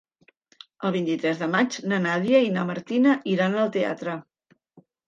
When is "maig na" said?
1.57-2.01